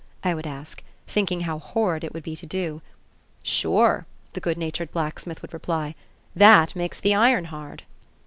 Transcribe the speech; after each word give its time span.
I 0.23 0.33
would 0.33 0.47
ask, 0.47 0.81
thinking 1.07 1.41
how 1.41 1.59
horrid 1.59 2.03
it 2.03 2.11
would 2.11 2.23
be 2.23 2.35
to 2.37 2.47
do. 2.47 2.81
"Sure!" 3.43 4.07
the 4.33 4.39
good 4.39 4.57
natured 4.57 4.91
blacksmith 4.91 5.43
would 5.43 5.53
reply, 5.53 5.93
"that 6.35 6.75
makes 6.75 6.99
the 6.99 7.13
iron 7.13 7.45
hard." 7.45 7.83